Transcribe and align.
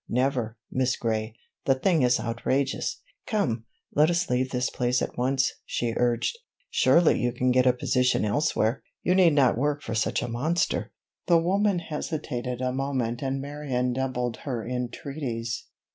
Never! 0.09 0.57
Miss 0.71 0.95
Gray, 0.97 1.35
the 1.65 1.75
thing 1.75 2.01
is 2.01 2.19
outrageous! 2.19 3.03
Come! 3.27 3.65
Let 3.93 4.09
us 4.09 4.31
leave 4.31 4.49
this 4.49 4.71
place 4.71 4.99
at 4.99 5.15
once," 5.15 5.51
she 5.63 5.93
urged. 5.95 6.39
"Surely 6.71 7.21
you 7.21 7.31
can 7.31 7.51
get 7.51 7.67
a 7.67 7.71
position 7.73 8.25
elsewhere! 8.25 8.81
You 9.03 9.13
need 9.13 9.33
not 9.33 9.59
work 9.59 9.83
for 9.83 9.93
such 9.93 10.23
a 10.23 10.27
monster!" 10.27 10.91
The 11.27 11.37
woman 11.37 11.77
hesitated 11.77 12.61
a 12.61 12.73
moment 12.73 13.21
and 13.21 13.39
Marion 13.39 13.93
doubled 13.93 14.37
her 14.37 14.67
entreaties. 14.67 15.67